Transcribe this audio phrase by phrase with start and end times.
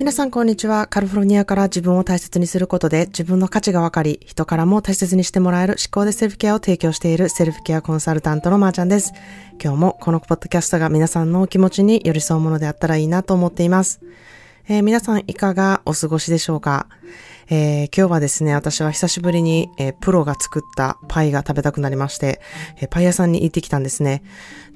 [0.00, 0.86] 皆さんこんにちは。
[0.86, 9.12] カルフォルニアから自分を大切にすることで自分の価値が分かり、人からも大切にしてもらえる思考でセルフケアを提供しているセルフケアコンサルタントのまーちゃんです。
[9.62, 14.00] 今日もこのポッドキャストが皆さんのお気持ちに寄り添うものであったらいいなと思っています。
[14.70, 16.86] えー、皆さんいかがお過ごしでしょうか？
[17.48, 22.40] えー、今日はですね、私は久しぶりに、えー、プロが作ったパイが食べたくなりまして、
[22.80, 24.22] え、パイ屋さんに行ってきたんですね。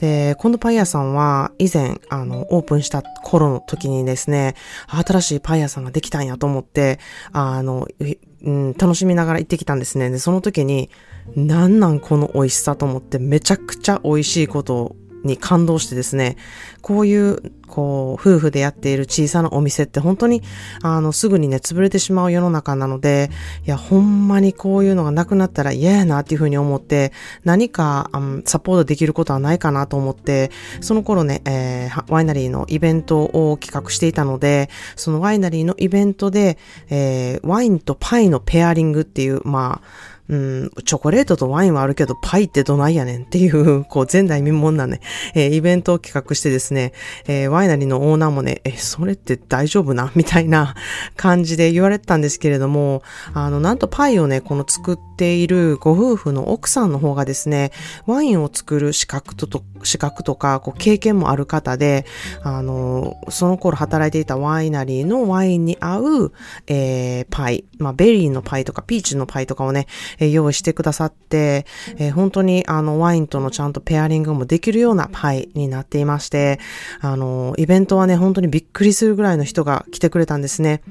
[0.01, 4.57] で、このパイ屋さんは以前、あの、オープンした頃の時にですね、
[4.89, 6.99] 新しいパイ屋さんができたんやと思って、
[7.31, 7.87] あの、
[8.43, 10.11] うん、楽しみながら行ってきたんですね。
[10.11, 10.91] で、その時に、
[11.37, 16.37] なんなんこの美味しさと思ってめちゃくちゃ美味しいことをに感動してですね、
[16.83, 20.43] こういう、こう、夫婦でやっている小さなお店って本当に、
[20.83, 23.31] あの、すぐにね、潰れてしまう世の中なので、
[23.67, 36.59] いや、ほんまにこういうのがなくなったら嫌やなっていうふうに思って、何か、うん、サポートできることはないかなと思って、その頃ね、えー、ワイナリーのイベントを企画していたので、そのワイナリーのイベントで、
[36.91, 45.01] えー、ワインとパイのペアリングっていう、まあ、うん、チョコレートとワインはあるけど、パイってどないやねんっていう、こう、前代未聞なね、
[45.35, 46.93] えー、イベントを企画してですね、
[47.27, 50.75] えー、ワイナリーのオーナーもね、え、それって大丈夫なみたいな
[51.17, 53.03] 感じで言われてたんですけれども、
[53.35, 57.73] あの、なんとパイをね、この作っているご夫婦の奥さんの方がですね、
[58.07, 62.07] ワインを作る資格と、と資格とか、こう、経験もある方で、
[62.43, 66.33] あの、その頃働いていたワイナリーのワインに合う、
[66.67, 69.87] えー、パイ、まあ、ベリーのパイとか、ピーチのパイとかをね、
[70.19, 71.67] え用意してくださって、
[71.99, 76.61] え、本当にあのワインとのちゃんとペアリングもできるようなパイになっていまして、
[77.01, 80.83] あの、イベントはね、本当にびっくりするぐらいの人が来てくれたんですね。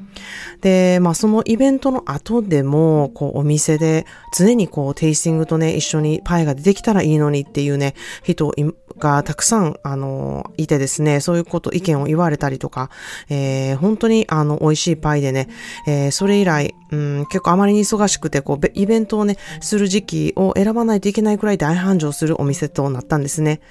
[0.62, 4.06] で、まあそのイベントの後でも、こうお店で
[4.38, 8.54] 常にこうテイスティングとね、一緒にパイが出てきたらいいのにっていうね、人
[8.98, 12.90] がたくさん、あの、いてですね、そういうこと、意見を言われたりとか、
[13.30, 15.50] えー、本当にあの、美味しいパイでね、
[15.88, 23.62] えー、それ以来、うん、結構あまりに忙しくて、こう、イベントをね、する時期を選ばないといけないくらい大繁盛するお店となったんですね。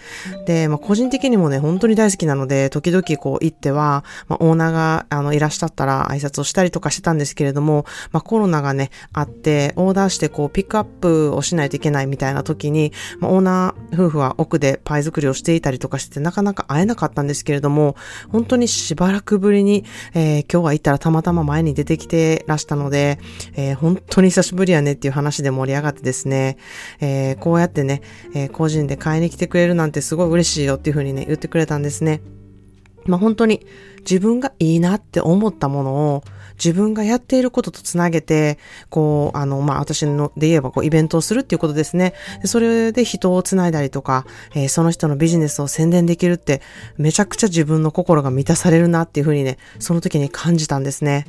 [0.46, 17.96] で、まあ、個人的にもね、本当に大好きなので、時々こう行っては、まあ、オーナーが、あの、いらっしゃったら挨拶をしたりとかしてたんですけれども、まあ、コロナがね、あって、オーダーしてこう、ピックアップをしないといけないみたいな時に、まあ、オーナー夫婦は奥でパイ作りをしていたりとかして、なかなか会えなかったんですけれども、
[18.30, 19.84] 本当にしばらくぶりに、
[20.14, 23.18] えー、今日は行ったらたまたま前に出てきてらしたので、
[23.54, 26.56] えー、本当に久しぶりやねっていう話で盛り上がってですね、
[27.00, 28.02] えー、こうやってね、
[28.34, 32.20] え個人で買いに来てくれるなんてすごい嬉しいよっていうふうにね、言ってくれたんですね。
[33.06, 33.66] まあ本当に
[34.00, 36.24] 自分がいいなって思ったものを
[36.62, 38.58] 自分がやっていることとつなげて、
[38.88, 42.14] こう、あの、まあ、私ので言えば、こう、イベントをするっていうことですね。
[42.44, 46.62] それで人をつないだりとか、えー、その人のビジネスを宣伝できるって、
[46.96, 51.26] めちゃくちゃ自分の心が満たされるなっていうふうにね、その時に感じたんですね。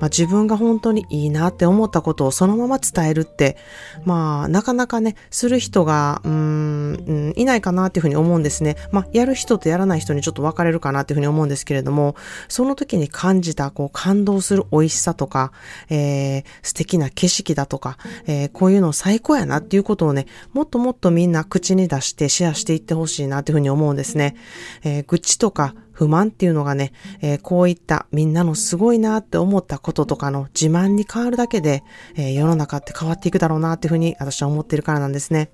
[0.00, 3.56] まあ、自分が本当にいいなって思ったことをそのまま伝えるって、
[4.04, 8.76] まあ、なかなかね、する人が、うーん、いないかなっていうふうに思うんですね。
[8.90, 12.16] まあ、やる人とやらない人にちょっと分かれるかなっていうふうに思うんですけれども、
[12.48, 15.52] その時に感じた、こう、感動する美味しさとか、
[15.88, 24.36] えー、素敵な景色だとか、えー、こういうの最高やなっていうことをね、もっともっとみんな口に出してシェアしていってほしいなっていうふうに思うんですね。
[24.82, 31.82] えー、愚痴とか不満っていうのがね、えー、こういったみんなのすごいなって思ったこととかの自慢に変わるだけで、
[32.16, 35.50] えー、世の中って変わっていくだろうなっていうふうに私は思ってるからなんですね。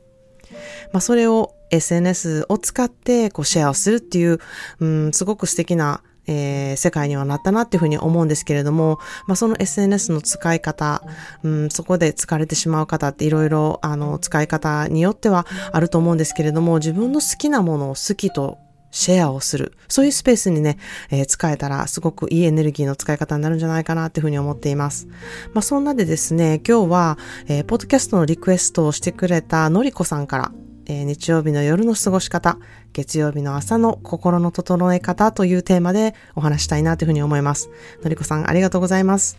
[0.93, 4.39] まあ、それを SNS を使ってこうシェアをするっていう、
[4.79, 11.03] うん、すごく素敵なえー、世界にはなったなっていうふうに思うんですけれども、まあ、その SNS の使い方、
[11.43, 18.59] うん、そこで疲れてしまう方っていろいろ、あの、使い方によってはあると思うんですけれども、自分の好きなものを好きと
[18.91, 19.75] シェアをする。
[19.89, 20.79] そういうスペースにね、
[21.11, 25.07] えー、使えたらすごくいいエネルギーの使い方になるんじゃないかなっていうふうに思っています。
[25.53, 30.53] まあそんなでですね、今日は、えー、ポッドキャストのリクエストをしてくれたのりこさんから、
[30.87, 32.59] えー、日曜日の夜の過ごし方、
[32.93, 37.71] 月曜日の朝の心の整え方というテーマでお話したいなというふうに思います。
[38.03, 39.39] のりこさんありがとうございます。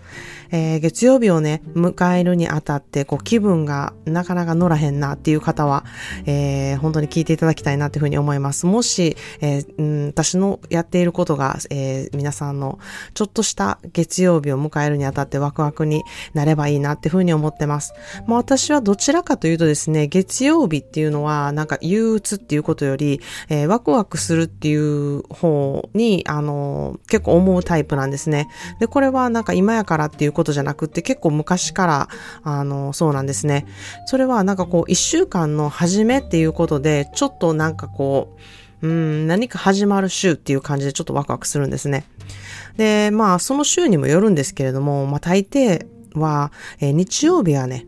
[0.52, 5.86] えー、月曜日をね、迎えるにあたって、こう気分がなかなか乗らへんなっていう方は、
[6.26, 8.66] えー、本当に聞いていただきたいなというふうに思います。
[8.66, 12.80] もし、えー、うん、私のやっていることが、えー、皆さんの
[13.14, 16.04] ちょっとした月曜日を迎えるにあたってワクワクに
[16.34, 17.94] なればいいなっていうふうに思ってます。
[18.28, 28.50] まあ私はどちらかというとですね、月曜日っていうのはなんか憂鬱っていうことより、えー、ワクワクするっていう方に、あの、結構思うタイプなんですね。
[28.80, 32.10] で、これはなんか今やからっていうことじゃなくって結構昔から、
[32.44, 33.66] あの、そうなんですね。
[34.06, 38.36] それはなんかこう、一週間の初めっていうことで、ちょっとなんかこ
[38.82, 42.06] う、うん、何か始まる週っていう感じでちょっとワクワクするんですね。
[42.78, 47.86] で、まあ、その週にもよるんですけれども、まあ、大抵は、えー、日曜日はね、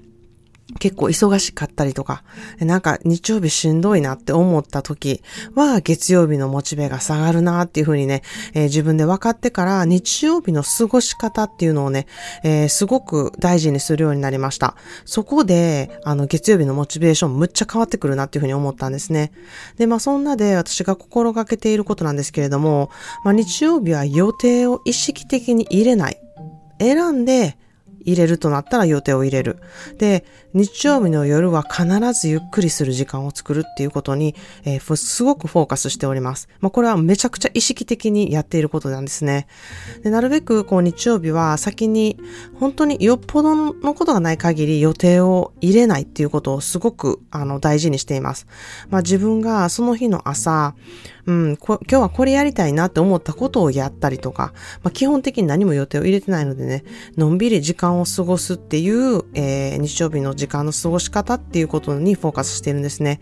[0.77, 2.23] 結構忙しかったりとか、
[2.59, 5.23] なんか日曜日しんどいなって思った時
[5.55, 8.21] は月曜日のモチベが下がるなっていうふうにね、
[8.53, 12.05] えー、自分で分かってから日曜日の過ごし方っていうのをね、
[12.43, 14.75] えー、すごく大事にするようになりました。
[15.05, 19.31] そこで、あの月曜日のモチベーションむっちゃ変わってくるなっていうふうに思ったんですね。
[19.77, 22.91] で、まあそんなで私が心がけていることなんですけれども、
[23.23, 26.19] まあ日曜日は予定を意識的に入れない。
[26.79, 27.57] 選んで
[28.05, 29.59] 入れるとなったら予定を入れる。
[29.97, 34.35] で、日曜日の夜は必ずゆっくりする時間を作るっていうことに、
[34.65, 36.49] えー、すごくフォーカスしております。
[36.59, 39.47] まあ、これはめちゃくちゃ意識的にやっていることなんですね。
[40.03, 42.17] でなるべく、こう、日曜日は先に、
[42.59, 48.47] 本当によっぽどのことがない限り予定を入れないっていうことをすごく、あの、大事にしています。
[48.89, 50.73] まあ、自分がその日の朝、
[51.29, 54.51] うん、今日はこれやりたいなって思ったことをやったりとか、
[54.81, 56.83] まあ、基本的に何も予定を入れてないのでね、
[57.17, 63.19] のんびり時間を過ごすっていう、えー、日曜日の時間の過ごし方っていうことにフォーカスしてるんですね。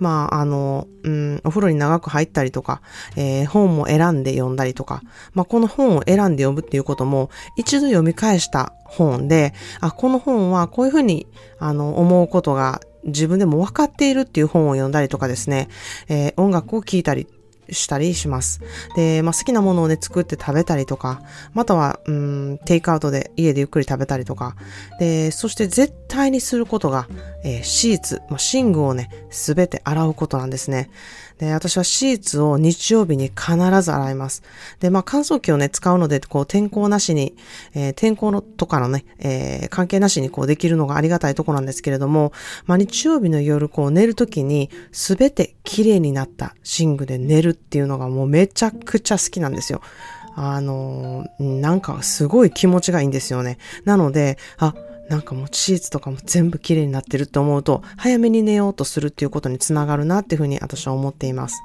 [0.00, 2.82] まあ、あの、うん、お風呂に長く入ったりとか、
[3.16, 5.02] えー、本も選んで読んだりとか、
[5.34, 11.28] まあ、この本を選んで読むっていうことも、一度読み返した本で、あ、この本はこういうふうに、
[11.60, 15.68] あの、思うことが自分でも分かっているっていう本を読んだりとかですね、
[16.08, 17.26] えー、音楽を聴いたり
[17.70, 18.60] したりします。
[18.96, 21.22] で、まあ、好きなものをね、作って食べたりとか、
[21.52, 24.56] または、うん、テイクアウトで家でゆっくり食べたりとか、
[24.98, 27.08] で、そして絶対にすることが、
[27.44, 30.90] えー、シーツ、まあ、寝具をね、すべて洗うことなんですね。
[31.38, 34.42] で、私はシーツを日曜日に必ず洗います。
[34.80, 37.34] で、まあ乾燥機をね、使うので、こう天候なしに、
[37.74, 42.32] えー、天候のとかのね、えー、関係なしにこうできるのがありがたいとこなんですけれども、
[42.66, 49.80] まあ日曜日の夜こう寝るときにすべて綺麗になった寝具で寝るっていうのがもうめちゃくちゃ好きなんですよ。
[50.36, 53.58] あのー、なんかすごい気持ちがいいんですよね。
[53.84, 54.74] なので、あ、
[55.08, 61.56] なんかもうシーツとかも全部綺麗になってるって思うと、早めに寝ようとするっていうことにつながるなっていうふうに私は思っています。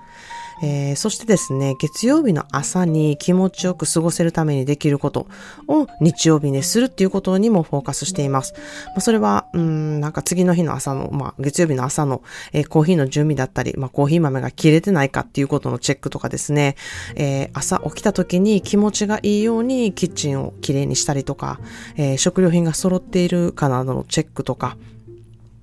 [0.61, 5.27] えー、そしてですね、月曜日の朝に気持ちよく過ごせるためにできること
[5.67, 8.53] を日曜日にするっていうことにもフォーカスしています。
[8.87, 12.21] まあ、それは、うん、なんか次の日の朝の、まあ、月曜日の朝の、
[12.51, 16.75] えー、コーヒーの準備だったり、まあ、コーヒー豆が切れてないかっていうことのチェックとかですね、
[17.15, 21.59] えー、朝起きた時に気持ちがいいようにキッチンをきれいにしたりとか、
[21.95, 24.77] えー、食料品が揃っているかなどのチェックとか、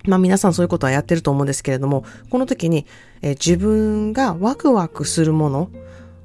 [0.06, 2.86] まあ皆さんそういうことはやってると思うんですけれども、この時に、
[3.22, 5.70] え、自分がワクワクするもの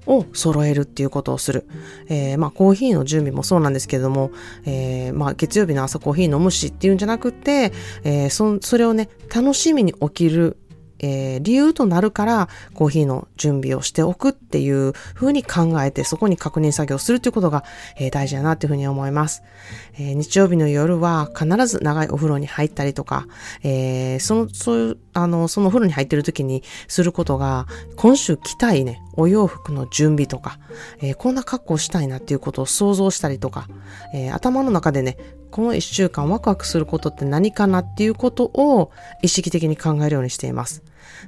[0.06, 1.66] を揃えるっていうことをする。
[2.08, 4.32] えー、まあコーヒーの準備もそうなんですけれども、
[4.66, 7.72] えー、まあ月曜日の朝コーヒー飲むしっていうんじゃなくて、
[8.04, 10.58] えー、そそれをね、楽しみに起きる
[11.02, 17.64] えー、理由となるからコーヒーの準備をしておくっていう風に考えてそこに確認作業するということが、
[17.98, 19.44] えー、大事だなというふうに思います、
[19.96, 23.28] えー、日曜日の夜は必ず長いお風呂に入ったりとか、
[23.64, 30.60] えその、そういう、あの、そのお風呂に入ってる時にすることが今週着たいね、お洋服の準備とか、
[31.02, 33.68] えこんな格好したいなっていうことを想像したりとか、
[34.14, 35.18] え頭の中でね、
[35.52, 40.84] この一週間ワクワクすることって何かなっていうことを意識的に考えるようにしています。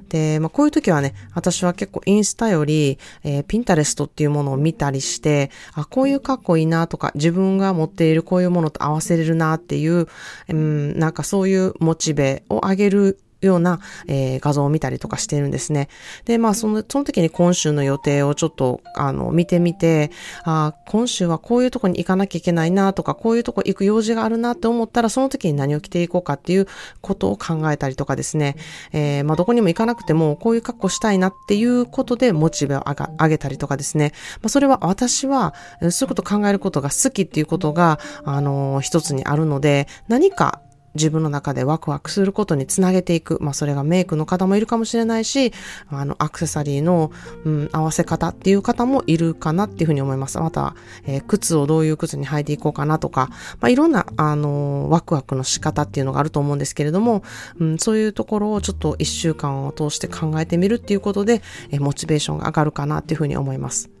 [0.08, 10.08] で、まあ、こういう時はね、私は結構インスタより、えー、ピンタレストっていうものを見たりして、あ、こういうかっこいいなとか、自分が持っているこういうものと合わせれるなっていう、
[10.48, 15.88] うん、なんかそういうモチベを上げるような、えー、画像を見たりとかしてるんですね。
[16.24, 20.10] で、まあ、その、その時に今週の予定をちょっと、あの、見てみて、
[20.44, 26.66] あ今週はこういうとこに行かなきゃいけないなとか、こういうとこ行く用事があるなって思ったら、その時に何を着ていこうかっていう
[27.00, 28.56] ことを考えたりとかですね、
[28.92, 34.12] えー、まあ、どこにも行かなくても、こういう格好したいなっていうことで、モチベを上げたりとかですね、
[34.42, 35.54] まあ、それは私は、
[35.90, 40.60] そういうこと考えることが好きっていうことが、あのー、一つにあるので、何か
[40.94, 43.38] 自分の中でワクワクすることにつなげていく。
[43.40, 45.52] まあ、それがメイクの方もいるかもしれないし、
[45.88, 47.10] あの、アクセサリーの、
[47.44, 50.38] うん、合わせ方っていう方もいるかなっていうふうに思います。
[50.38, 50.74] また、
[51.06, 53.28] えー、靴をどういう靴に履いていこうかなとか、
[53.60, 57.22] まあ、いろんな、あの、ワクワクの仕方っていうのがあると思うんですけれども、
[57.58, 63.93] うん、そういうところをちょっと一週間を通して考えてみるっていうことで、えー、モチベーションが上がるかなっていうふうに思います。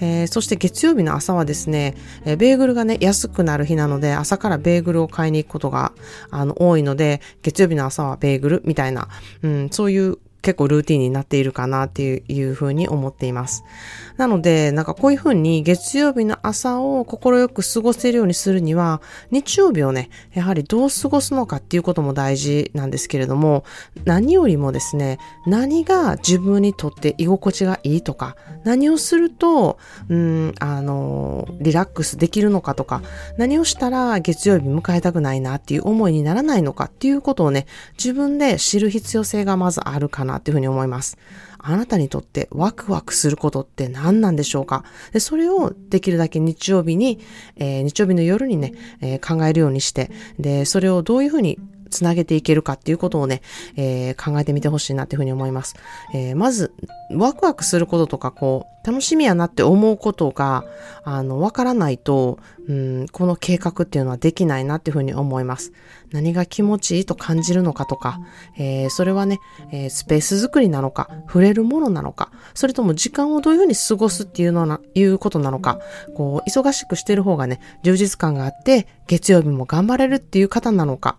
[0.00, 5.92] えー、そして月曜日の朝はですね、えー、ベーグルがね、安くなる日なので、朝からベーグルを買いに行くことが、
[6.30, 9.08] あの、多いので、月曜日の朝はベーグルみたいな、
[9.42, 13.64] うん、そういう結構ルーティンになっているかなっていういうふうに思っています。
[14.16, 23.64] なので、なんかこういうふうに月曜日の朝を心よく過ごせるようにするには、日曜日をね、やはりどう過ごすのかっていうことも大事なんですけれども、
[24.04, 29.78] 何よりもですね、何が自分にとって居心地がいいとか、何をすると、
[30.08, 33.02] うん、あの、リラックスできるのかとか、
[33.36, 37.66] 何をしたら月曜日迎えたくないなっていう思いにならないのかっていうことをね、
[37.98, 41.18] 自分で知る必要性がまずあるかなっていうふうに思います。
[41.58, 44.84] あなたにとってワクワクすることって何なんでしょうか？
[45.12, 47.18] でそれをできるだけ日曜日に、
[47.56, 51.58] えー、日曜日の夜にね、えー、考えるようにして、で、それをどういうふうに
[51.90, 53.42] つなげていけるかっていうことをね、
[53.76, 55.74] えー、考えてみてほしいなっていうふうに思います。
[56.14, 56.72] えー、まず、
[57.10, 60.64] ワクワクすることとか、こう、楽しみやなって思うことが、
[61.02, 62.38] あの、わからないと、
[62.68, 65.72] うん、この計画っていうのはできないなっていうふうに思います。
[66.12, 68.20] 何が気持ちいいと感じるのかとか、
[68.56, 69.40] えー、それはね、
[69.72, 75.80] え、スペース作りなのか、触れるものなのか、それとも時間をどういうふうに過ごすっていうのな、いうことなのか、
[76.14, 81.16] こう、忙しくしてる方がね、充実感があって、月曜日も頑張れるっていう方なのか、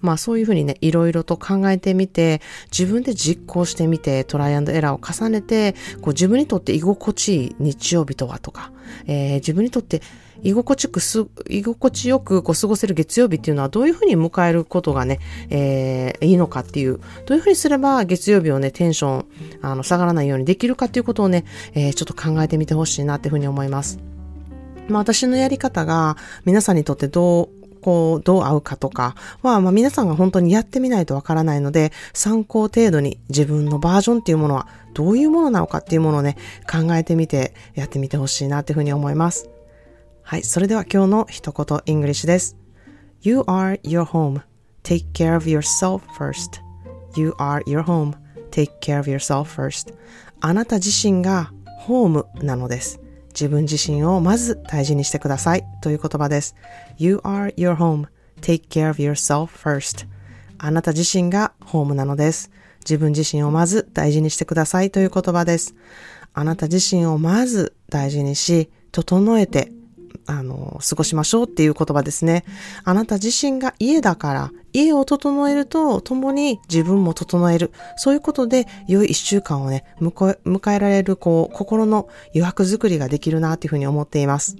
[0.00, 2.40] まあそういうふうにね、いろいろと考えてみて、
[2.76, 8.72] 自分で実行してみて、トライアンドエラーを重ねて、こう自分にとって居心地いい日曜日とはとか、
[9.06, 10.02] えー、自分にとって
[10.42, 19.26] 居心地くす、居心地よくこう過ごせる月曜日っていうのはどういうふうに迎えることがね、えー、いいのかっていう、どういうふうにすれば月曜日をね、テンション、
[19.62, 23.98] あの、下がらないようにできるかっていうことをね、えー、ちょっと考えてみてほしいなっていうふうに思います。
[24.88, 36.38] まあ私のやり方が皆さんにとってどうこう、どう合うかとかは、まあ皆さんが本当にやってみないとわからないので、参考程度に自分のバージョンっていうものはどういうものなのかっていうものをね、
[36.70, 39.50] 考えてみてやってみてほしいなっていうふうに思います。
[40.22, 42.56] はい、それでは今日の一言 English です。
[43.20, 46.62] You are your home.Take care of yourself first.
[47.14, 49.94] You are your home.Take care of yourself first.
[50.40, 53.03] あなた自身がホームなのです。
[53.34, 56.54] 自分自身をまず大事にしてくださいという言葉です。
[56.96, 58.06] You are your home.
[58.40, 60.06] Take care of yourself first.
[60.58, 62.50] あなた自身がホームなのです。
[62.80, 65.74] 自分自身をまず大事にしてくださいという言葉です。
[66.32, 69.72] あなた自身をまず大事にし、整えて
[70.26, 72.44] あの、過ごしましょうっていう言葉ですね。
[72.84, 77.72] あなた自身が家だから、家を整えると共に自分も整える。
[77.96, 84.56] そういうことで良い一週間をね、迎えられる、こう、心の余白作りができるなっていうふうに思っています。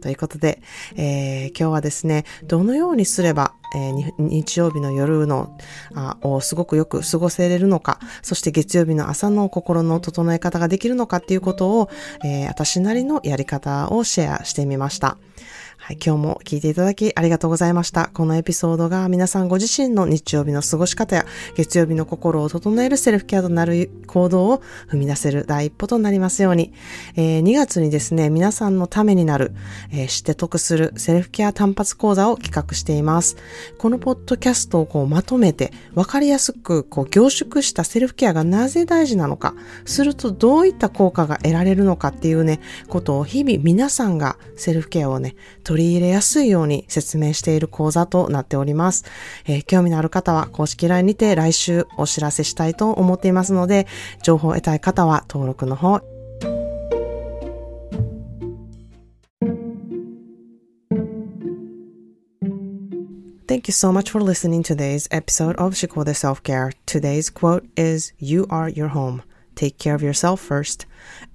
[0.00, 0.62] ということで、
[0.96, 5.56] えー、今日はですね、どのようにすれば、えー、日曜日の夜の
[5.94, 11.90] あをすごくよく過ごせれるのか、そして月曜日の朝の心の整え方ができるのかっていうことを、
[12.24, 15.18] えー、私なりのやり方をシェアしてみました。
[15.88, 18.10] はい、今日も聞いていただきありがとうございました。
[18.12, 21.24] このエピソードが皆さんご自身の日曜日の過ごし方や
[21.56, 26.74] 月曜日の心を整えるセルフケアとなる行動を踏み出せる第一歩となりますように、
[27.16, 29.54] えー、2月にですね、皆さんのためになる、
[29.90, 33.38] えー、知って得するセルフケア単発講座を企画しています。
[33.78, 39.54] このポッドキャストをこうまとめて分かりやすくこう凝縮したセルフケアがなぜ大事なのか、
[39.86, 49.04] するとどういった効果が得られるのかっていうね、ことを日々皆さんがセルフケアをね、取取り入れやすいように説明している講座となっております。
[49.46, 53.86] えー、興味のある方は公式 LINE にて来週お知らせしたいと思っていますので、
[54.24, 56.02] 情報を得たい方は登録の方
[63.46, 66.72] Thank you so much for listening to today's episode of Shikode Self-Care.
[66.86, 69.22] Today's quote is, You are your home.
[69.54, 70.86] Take care of yourself first.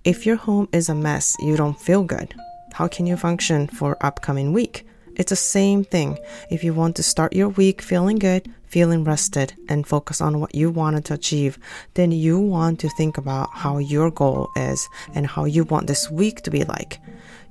[0.03, 2.35] If your home is a mess, you don't feel good.
[2.74, 4.88] How can you function for upcoming week?
[5.15, 6.18] It's the same thing.
[6.50, 10.56] If you want to start your week feeling good, feeling rested, and focus on what
[10.56, 11.60] you wanted to achieve,
[11.94, 16.10] then you want to think about how your goal is and how you want this
[16.10, 17.00] week to be like.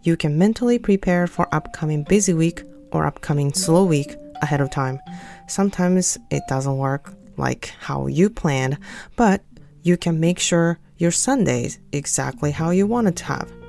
[0.02, 4.98] You can mentally prepare for upcoming busy week or upcoming slow week ahead of time.
[5.46, 8.76] Sometimes it doesn't work like how you planned,
[9.14, 9.44] but
[9.82, 13.61] you can make sure your Sundays exactly how you wanted to have.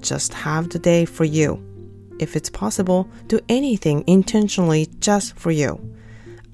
[0.00, 1.62] Just have the day for you.
[2.18, 5.80] If it's possible, do anything intentionally just for you.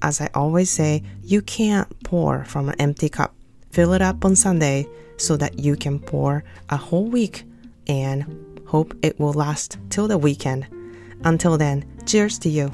[0.01, 3.35] As I always say, you can't pour from an empty cup.
[3.71, 7.43] Fill it up on Sunday so that you can pour a whole week
[7.87, 8.25] and
[8.67, 10.67] hope it will last till the weekend.
[11.23, 12.71] Until then, cheers to you.